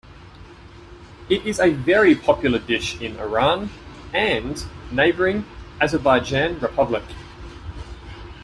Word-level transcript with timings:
It 1.29 1.45
is 1.45 1.59
a 1.59 1.73
very 1.75 2.15
popular 2.15 2.57
dish 2.57 2.99
in 2.99 3.17
Iran 3.19 3.69
and 4.15 4.63
neighboring 4.91 5.45
Azerbaijan 5.79 6.57
Republic. 6.57 7.03